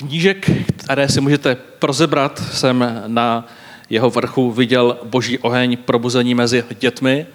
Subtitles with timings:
[0.00, 3.46] knížek, které si můžete prozebrat, jsem na
[3.90, 7.26] jeho vrchu viděl boží oheň probuzení mezi dětmi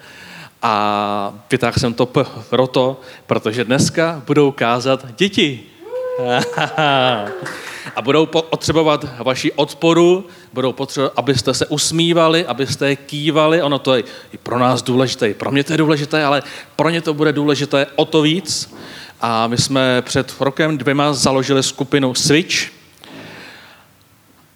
[0.62, 2.06] a vytáhl jsem to
[2.50, 5.62] proto, protože dneska budou kázat děti.
[7.96, 13.62] a budou potřebovat vaši odporu, budou potřebovat, abyste se usmívali, abyste kývali.
[13.62, 14.02] Ono to je
[14.32, 16.42] i pro nás důležité, i pro mě to je důležité, ale
[16.76, 18.74] pro ně to bude důležité o to víc.
[19.20, 22.76] A my jsme před rokem dvěma založili skupinu Switch,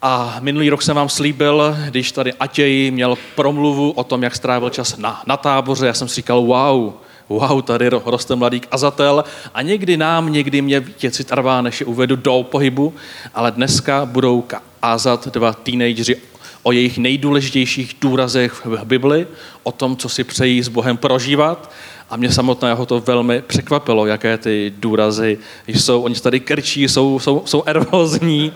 [0.01, 4.69] a minulý rok jsem vám slíbil, když tady Atěj měl promluvu o tom, jak strávil
[4.69, 6.93] čas na, na táboře, já jsem si říkal, wow,
[7.29, 9.23] wow, tady roste mladý kazatel
[9.53, 12.93] a někdy nám, někdy mě vítěci trvá, než je uvedu do pohybu,
[13.33, 14.43] ale dneska budou
[14.81, 16.15] kázat dva teenageři
[16.63, 19.27] o jejich nejdůležitějších důrazech v Bibli,
[19.63, 21.71] o tom, co si přejí s Bohem prožívat.
[22.09, 25.37] A mě samotného to velmi překvapilo, jaké ty důrazy
[25.67, 26.01] jsou.
[26.01, 28.53] Oni tady krčí, jsou, jsou, jsou nervózní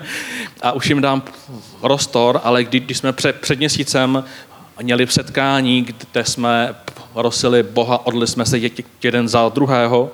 [0.61, 1.23] a už jim dám
[1.81, 4.23] prostor, ale když, když jsme před, před měsícem
[4.81, 6.75] měli setkání, kde jsme
[7.13, 8.59] prosili Boha, odli jsme se
[9.03, 10.11] jeden za druhého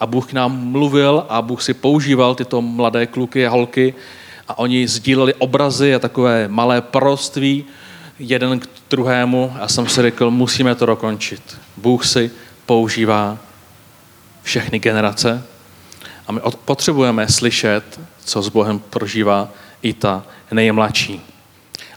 [0.00, 3.94] a Bůh k nám mluvil a Bůh si používal tyto mladé kluky a holky
[4.52, 7.64] a oni sdíleli obrazy a takové malé proství
[8.18, 11.42] jeden k druhému a jsem si řekl, musíme to dokončit.
[11.76, 12.30] Bůh si
[12.66, 13.38] používá
[14.42, 15.44] všechny generace
[16.26, 19.48] a my potřebujeme slyšet, co s Bohem prožívá
[19.82, 21.20] i ta nejmladší.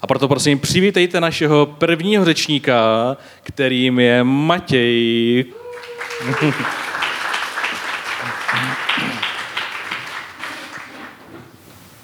[0.02, 5.46] A proto prosím, přivítejte našeho prvního řečníka, kterým je Matěj.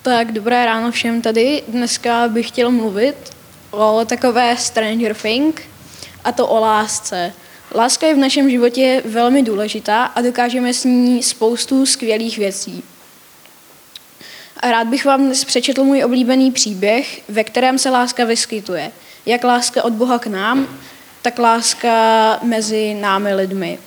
[0.03, 1.63] Tak dobré ráno všem tady.
[1.67, 3.15] Dneska bych chtěl mluvit
[3.71, 5.61] o takové Stranger Thing,
[6.23, 7.33] a to o lásce.
[7.75, 12.83] Láska je v našem životě velmi důležitá a dokážeme s ní spoustu skvělých věcí.
[14.57, 18.91] A rád bych vám dnes přečetl můj oblíbený příběh, ve kterém se láska vyskytuje.
[19.25, 20.67] Jak láska od Boha k nám,
[21.21, 23.79] tak láska mezi námi lidmi.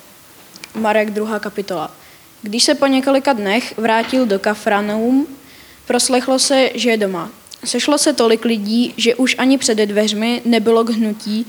[0.75, 1.39] Marek 2.
[1.39, 1.91] kapitola.
[2.43, 5.27] Když se po několika dnech vrátil do Kafranaum,
[5.87, 7.31] proslechlo se, že je doma.
[7.65, 11.47] Sešlo se tolik lidí, že už ani před dveřmi nebylo k hnutí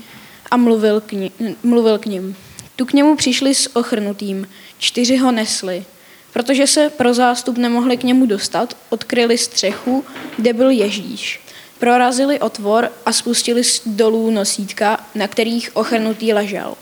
[0.50, 1.30] a mluvil k, ní,
[1.62, 2.36] mluvil k ním.
[2.76, 4.48] Tu k němu přišli s ochrnutým,
[4.78, 5.84] čtyři ho nesli.
[6.32, 10.04] Protože se pro zástup nemohli k němu dostat, odkryli střechu,
[10.36, 11.40] kde byl Ježíš.
[11.78, 16.74] Prorazili otvor a spustili dolů nosítka, na kterých ochrnutý ležel.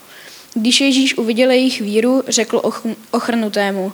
[0.54, 2.62] Když Ježíš uviděl jejich víru, řekl
[3.10, 3.92] ochrnutému,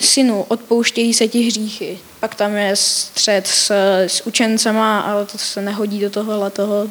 [0.00, 1.98] synu, odpouštějí se ti hříchy.
[2.20, 3.70] Pak tam je střed s,
[4.06, 6.90] s učencema, ale to se nehodí do tohohle toho,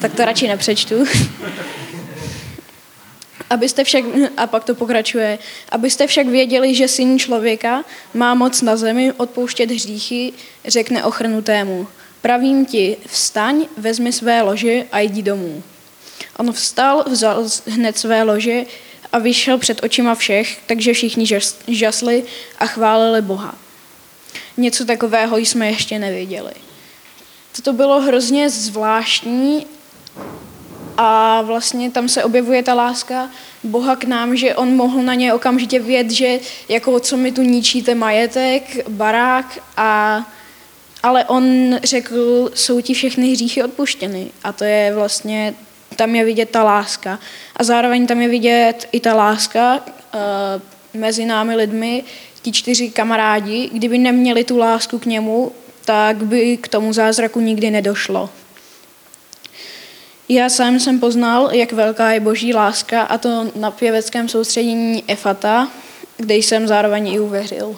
[0.00, 0.94] tak to radši nepřečtu.
[3.50, 4.04] Abyste však,
[4.36, 5.38] a pak to pokračuje,
[5.68, 7.84] abyste však věděli, že syn člověka
[8.14, 10.32] má moc na zemi odpouštět hříchy,
[10.64, 11.86] řekne ochrnutému.
[12.22, 15.62] Pravím ti, vstaň, vezmi své lože a jdi domů.
[16.38, 18.64] On vstal, vzal hned své lože
[19.12, 21.26] a vyšel před očima všech, takže všichni
[21.68, 22.24] žasli
[22.58, 23.54] a chválili Boha.
[24.56, 26.52] Něco takového jsme ještě neviděli.
[27.56, 29.66] Toto bylo hrozně zvláštní
[30.96, 33.30] a vlastně tam se objevuje ta láska
[33.64, 37.42] Boha k nám, že on mohl na ně okamžitě vědět, že jako co mi tu
[37.42, 40.22] ničíte majetek, barák a
[41.02, 44.30] ale on řekl, jsou ti všechny hříchy odpuštěny.
[44.44, 45.54] A to je vlastně,
[45.96, 47.18] tam je vidět ta láska.
[47.56, 52.04] A zároveň tam je vidět i ta láska uh, mezi námi lidmi,
[52.42, 55.52] ti čtyři kamarádi, kdyby neměli tu lásku k němu,
[55.84, 58.30] tak by k tomu zázraku nikdy nedošlo.
[60.28, 65.68] Já sám jsem poznal, jak velká je boží láska, a to na pěveckém soustředění EFATA,
[66.16, 67.76] kde jsem zároveň i uvěřil.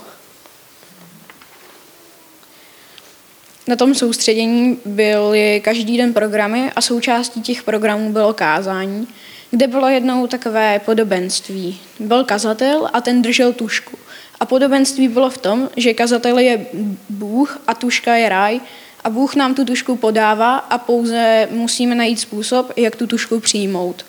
[3.66, 9.08] Na tom soustředění byly každý den programy a součástí těch programů bylo kázání,
[9.50, 11.80] kde bylo jednou takové podobenství.
[12.00, 13.98] Byl kazatel a ten držel tušku.
[14.40, 16.66] A podobenství bylo v tom, že kazatel je
[17.08, 18.60] Bůh a tuška je ráj
[19.04, 24.04] a Bůh nám tu tušku podává a pouze musíme najít způsob, jak tu tušku přijmout.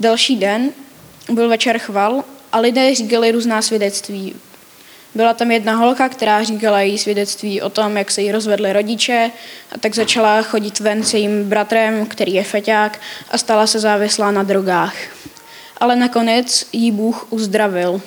[0.00, 0.70] Další den
[1.30, 4.34] byl večer chval a lidé říkali různá svědectví.
[5.14, 9.30] Byla tam jedna holka, která říkala její svědectví o tom, jak se jí rozvedli rodiče
[9.72, 13.00] a tak začala chodit ven s jejím bratrem, který je feťák
[13.30, 14.94] a stala se závislá na drogách.
[15.76, 18.00] Ale nakonec jí Bůh uzdravil.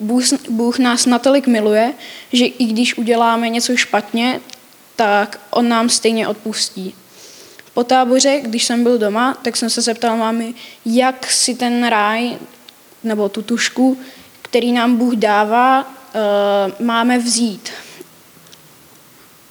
[0.00, 1.92] Bůh, Bůh nás natolik miluje,
[2.32, 4.40] že i když uděláme něco špatně,
[4.96, 6.94] tak on nám stejně odpustí.
[7.74, 10.54] Po táboře, když jsem byl doma, tak jsem se zeptal mámy,
[10.86, 12.36] jak si ten ráj
[13.04, 13.98] nebo tu tušku,
[14.42, 17.70] který nám Bůh dává, eh, máme vzít.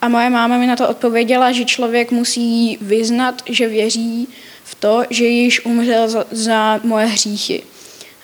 [0.01, 4.27] A moje máma mi na to odpověděla, že člověk musí vyznat, že věří
[4.63, 7.63] v to, že již umřel za, za moje hříchy.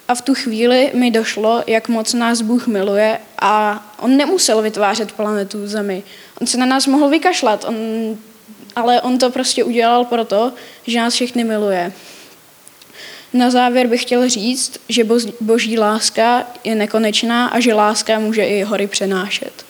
[0.07, 5.11] A v tu chvíli mi došlo, jak moc nás Bůh miluje a on nemusel vytvářet
[5.11, 6.03] planetu Zemi.
[6.41, 7.75] On se na nás mohl vykašlat, on,
[8.75, 10.53] ale on to prostě udělal proto,
[10.87, 11.93] že nás všechny miluje.
[13.33, 15.03] Na závěr bych chtěl říct, že
[15.41, 19.65] boží láska je nekonečná a že láska může i hory přenášet.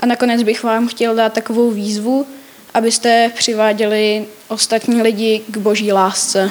[0.00, 2.26] A nakonec bych vám chtěl dát takovou výzvu,
[2.74, 6.50] abyste přiváděli ostatní lidi k boží lásce.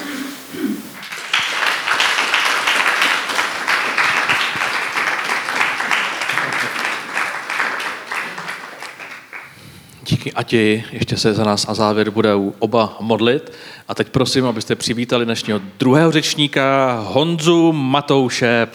[10.22, 13.52] Díky Ati, ještě se za nás a závěr budou oba modlit.
[13.88, 18.68] A teď prosím, abyste přivítali dnešního druhého řečníka, Honzu Matouše.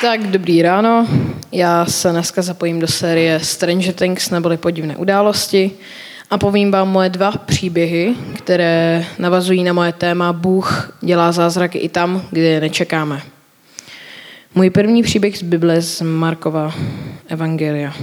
[0.00, 1.06] Tak dobrý ráno,
[1.52, 5.70] já se dneska zapojím do série Stranger Things neboli podivné události
[6.30, 11.88] a povím vám moje dva příběhy, které navazují na moje téma Bůh dělá zázraky i
[11.88, 13.22] tam, kde je nečekáme.
[14.54, 16.74] Můj první příběh z Bible z Markova
[17.28, 17.94] Evangelia.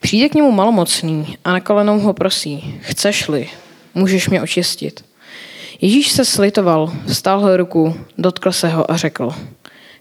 [0.00, 3.48] Přijde k němu malomocný a na kolenou ho prosí, chceš-li,
[3.94, 5.04] můžeš mě očistit.
[5.80, 9.30] Ježíš se slitoval, vstáhl ruku, dotkl se ho a řekl,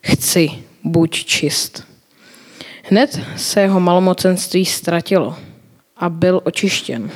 [0.02, 0.52] chci,
[0.84, 1.84] buď čist.
[2.84, 5.36] Hned se jeho malomocenství ztratilo
[5.98, 7.12] a byl očištěn.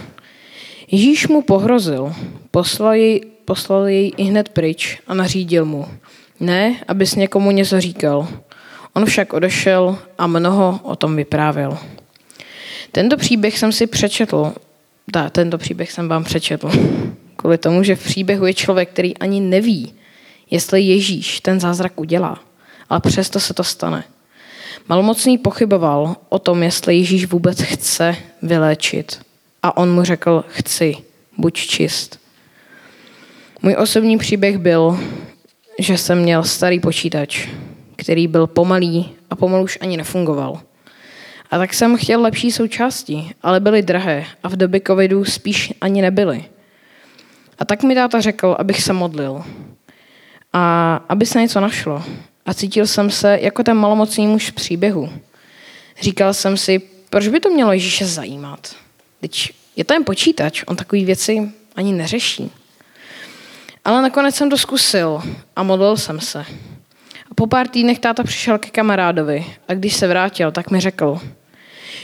[0.92, 2.14] Ježíš mu pohrozil,
[2.52, 5.88] poslal jej, poslal jej i hned pryč a nařídil mu,
[6.40, 8.28] ne, abys někomu něco říkal.
[8.96, 11.78] On však odešel a mnoho o tom vyprávěl.
[12.92, 14.54] Tento příběh jsem si přečetl,
[15.08, 16.72] da, tento příběh jsem vám přečetl,
[17.36, 19.94] kvůli tomu, že v příběhu je člověk, který ani neví,
[20.52, 22.40] jestli Ježíš ten zázrak udělá,
[22.90, 24.04] ale přesto se to stane.
[24.90, 29.20] Malmocný pochyboval o tom, jestli Ježíš vůbec chce vyléčit.
[29.64, 30.98] A on mu řekl, chci,
[31.38, 32.20] buď čist.
[33.62, 35.00] Můj osobní příběh byl,
[35.80, 37.48] že jsem měl starý počítač,
[37.96, 40.62] který byl pomalý a pomalu už ani nefungoval.
[41.52, 46.02] A tak jsem chtěl lepší součásti, ale byly drahé a v době covidu spíš ani
[46.02, 46.46] nebyly.
[47.60, 49.44] A tak mi táta řekl, abych se modlil.
[50.54, 52.04] A aby se něco našlo.
[52.46, 55.10] A cítil jsem se jako ten malomocný muž v příběhu.
[56.02, 58.76] Říkal jsem si, proč by to mělo Ježíše zajímat?
[59.22, 62.52] Teď je to jen počítač, on takové věci ani neřeší.
[63.86, 65.22] Ale nakonec jsem to zkusil
[65.56, 66.46] a modlil jsem se.
[67.36, 71.20] Po pár týdnech táta přišel ke kamarádovi a když se vrátil, tak mi řekl,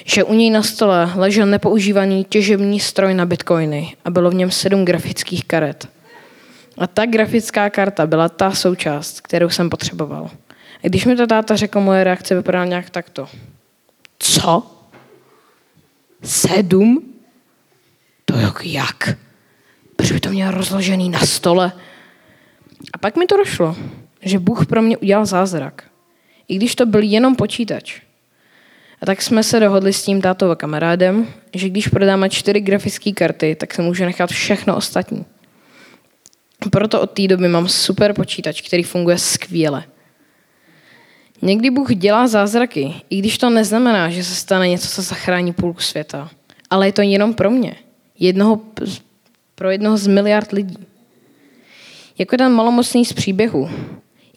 [0.06, 4.52] že u něj na stole ležel nepoužívaný těžební stroj na bitcoiny a bylo v něm
[4.52, 5.90] sedm grafických karet.
[6.78, 10.30] A ta grafická karta byla ta součást, kterou jsem potřeboval.
[10.84, 13.28] A když mi to táta řekl, moje reakce vypadala nějak takto.
[14.20, 14.72] Co?
[16.24, 17.14] Sedm?
[18.26, 19.18] To jak?
[19.96, 21.72] Proč by to měl rozložený na stole?
[22.94, 23.76] A pak mi to došlo,
[24.22, 25.84] že Bůh pro mě udělal zázrak.
[26.48, 28.02] I když to byl jenom počítač.
[29.02, 33.12] A tak jsme se dohodli s tím tátou a kamarádem, že když prodáme čtyři grafické
[33.12, 35.26] karty, tak se může nechat všechno ostatní.
[36.72, 39.84] Proto od té doby mám super počítač, který funguje skvěle.
[41.42, 45.82] Někdy Bůh dělá zázraky, i když to neznamená, že se stane něco, co zachrání půlku
[45.82, 46.30] světa.
[46.70, 47.76] Ale je to jenom pro mě.
[48.20, 48.62] Jednoho
[49.56, 50.78] pro jednoho z miliard lidí.
[52.18, 53.70] Jako ten malomocný z příběhu.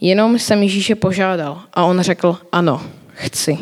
[0.00, 2.82] Jenom jsem Ježíše požádal a on řekl, ano,
[3.14, 3.58] chci.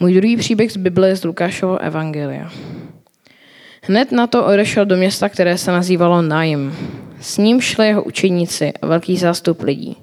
[0.00, 2.50] Můj druhý příběh z Bible je z Lukášovo evangelia.
[3.82, 6.76] Hned na to odešel do města, které se nazývalo Naim.
[7.20, 9.96] S ním šli jeho učeníci a velký zástup lidí.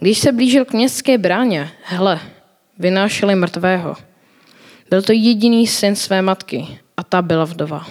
[0.00, 2.20] Když se blížil k městské bráně, hle,
[2.78, 3.96] vynášeli mrtvého.
[4.90, 6.66] Byl to jediný syn své matky
[6.96, 7.86] a ta byla vdova.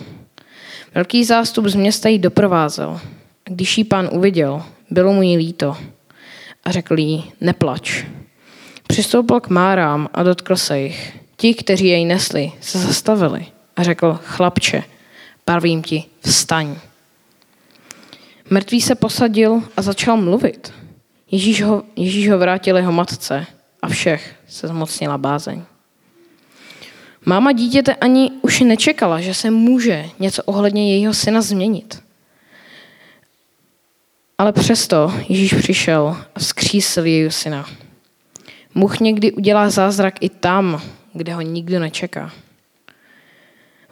[0.95, 2.99] Velký zástup z města jí doprovázel.
[3.45, 5.77] Když jí pán uviděl, bylo mu jí líto
[6.63, 8.03] a řekl jí, neplač.
[8.87, 11.19] Přistoupil k Márám a dotkl se jich.
[11.37, 14.83] Ti, kteří jej nesli, se zastavili a řekl, chlapče,
[15.45, 16.75] pravím ti, vstaň.
[18.49, 20.73] Mrtvý se posadil a začal mluvit.
[21.31, 23.45] Ježíš ho, Ježíš ho vrátil jeho matce
[23.81, 25.61] a všech se zmocnila bázeň.
[27.25, 32.03] Máma dítěte ani už nečekala, že se může něco ohledně jejího syna změnit.
[34.39, 37.65] Ale přesto Ježíš přišel a vzkřísil jejího syna.
[38.75, 40.81] Bůh někdy udělá zázrak i tam,
[41.13, 42.31] kde ho nikdo nečeká.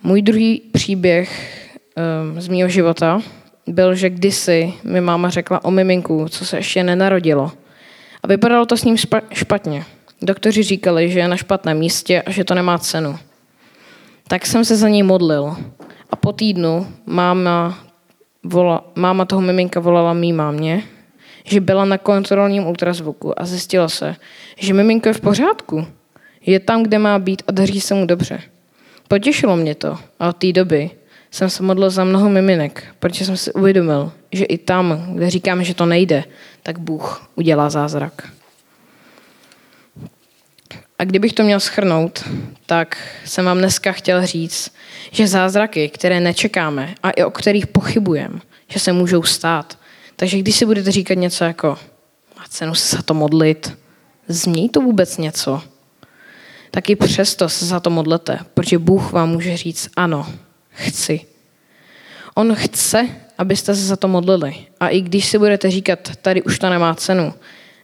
[0.04, 1.30] Můj druhý příběh
[2.32, 3.22] um, z mého života
[3.68, 7.52] byl, že kdysi mi máma řekla o miminku, co se ještě nenarodilo.
[8.24, 8.98] A vypadalo to s ním
[9.34, 9.86] špatně.
[10.22, 13.20] Doktoři říkali, že je na špatném místě a že to nemá cenu.
[14.28, 15.56] Tak jsem se za něj modlil.
[16.10, 17.87] A po týdnu máma,
[18.44, 20.84] vola, máma toho miminka volala mý mámě,
[21.46, 24.16] že byla na kontrolním ultrazvuku a zjistilo se,
[24.58, 25.88] že miminko je v pořádku.
[26.46, 28.42] Je tam, kde má být a daří se mu dobře.
[29.08, 30.90] Potěšilo mě to a od té doby
[31.32, 35.64] jsem se modlil za mnoho miminek, protože jsem si uvědomil, že i tam, kde říkáme,
[35.64, 36.24] že to nejde,
[36.64, 38.37] tak Bůh udělá zázrak.
[41.00, 42.24] A kdybych to měl schrnout,
[42.66, 44.72] tak jsem vám dneska chtěl říct,
[45.12, 49.80] že zázraky, které nečekáme a i o kterých pochybujeme, že se můžou stát.
[50.16, 51.78] Takže když si budete říkat něco jako
[52.38, 53.78] má cenu se za to modlit,
[54.28, 55.62] zní to vůbec něco,
[56.72, 60.28] tak i přesto se za to modlete, protože Bůh vám může říct ano,
[60.70, 61.22] chci.
[62.36, 64.56] On chce, abyste se za to modlili.
[64.80, 67.34] A i když si budete říkat, tady už to nemá cenu,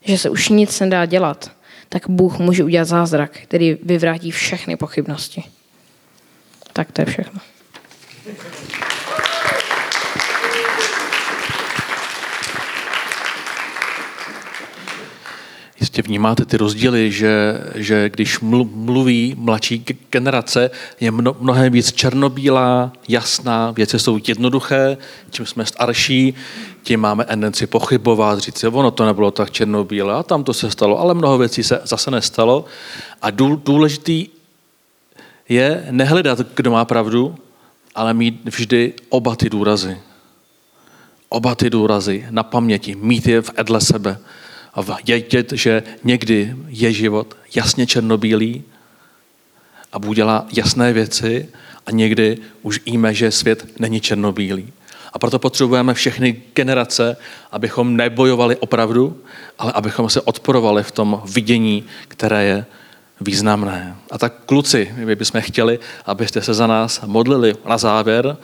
[0.01, 1.51] že se už nic nedá dělat,
[1.93, 5.43] tak Bůh může udělat zázrak, který vyvrátí všechny pochybnosti.
[6.73, 7.39] Tak to je všechno.
[15.93, 18.39] Jistě vnímáte ty rozdíly, že, že když
[18.73, 24.97] mluví mladší generace, je mno, mnohem víc černobílá, jasná, věci jsou jednoduché,
[25.29, 26.33] čím jsme starší,
[26.83, 30.71] tím máme tendenci pochybovat, říct si, ono to nebylo tak černobílé a tam to se
[30.71, 32.65] stalo, ale mnoho věcí se zase nestalo.
[33.21, 33.29] A
[33.63, 34.27] důležitý
[35.49, 37.35] je nehledat, kdo má pravdu,
[37.95, 39.97] ale mít vždy oba ty důrazy.
[41.29, 44.17] Oba ty důrazy na paměti, mít je v edle sebe
[44.73, 48.63] a vědět, že někdy je život jasně černobílý
[49.93, 51.49] a Bůh dělá jasné věci
[51.85, 54.73] a někdy už víme, že svět není černobílý.
[55.13, 57.17] A proto potřebujeme všechny generace,
[57.51, 59.21] abychom nebojovali opravdu,
[59.59, 62.65] ale abychom se odporovali v tom vidění, které je
[63.21, 63.95] významné.
[64.11, 68.37] A tak kluci, my bychom chtěli, abyste se za nás modlili na závěr,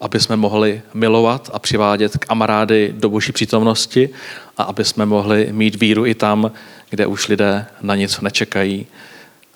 [0.00, 4.10] aby jsme mohli milovat a přivádět kamarády do boží přítomnosti
[4.56, 6.50] a aby jsme mohli mít víru i tam,
[6.90, 8.86] kde už lidé na nic nečekají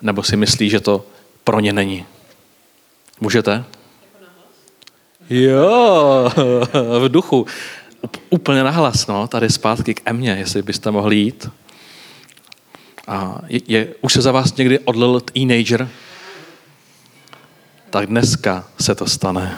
[0.01, 1.05] nebo si myslí, že to
[1.43, 2.05] pro ně není.
[3.21, 3.63] Můžete?
[5.29, 6.31] Jo,
[6.99, 7.45] v duchu.
[8.29, 11.49] Úplně nahlas, no, tady zpátky k Emě, jestli byste mohli jít.
[13.07, 15.89] A je, je, už se za vás někdy odlil teenager?
[17.89, 19.55] Tak dneska se to stane.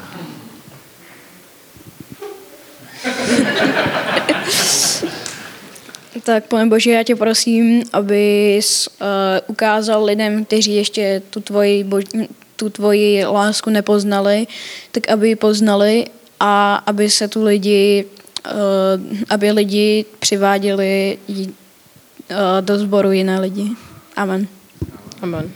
[6.23, 9.07] Tak, pane Bože, já tě prosím, abys uh,
[9.47, 12.03] ukázal lidem, kteří ještě tu tvoji, bož,
[12.55, 14.47] tu tvoji lásku nepoznali,
[14.91, 16.05] tak aby ji poznali
[16.39, 18.05] a aby se tu lidi,
[18.45, 18.51] uh,
[19.29, 21.45] aby lidi přiváděli uh,
[22.61, 23.67] do sboru jiné lidi.
[24.15, 24.47] Amen.
[25.21, 25.51] Amen.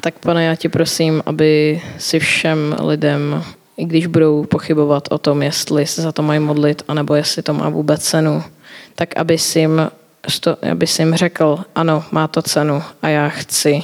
[0.00, 3.44] Tak pane, já ti prosím, aby si všem lidem,
[3.76, 7.54] i když budou pochybovat o tom, jestli se za to mají modlit, anebo jestli to
[7.54, 8.42] má vůbec cenu,
[8.94, 9.90] tak aby jsi jim,
[10.72, 13.82] aby jsi jim řekl, ano, má to cenu a já chci,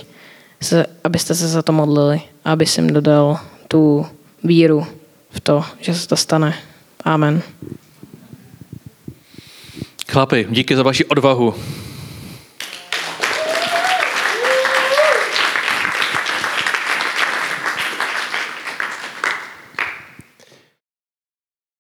[1.05, 4.07] abyste se za to modlili a aby jsi jim dodal tu
[4.45, 4.87] víru
[5.31, 6.55] v to, že se to stane.
[7.05, 7.43] Amen.
[10.12, 11.55] Chlapi, díky za vaši odvahu.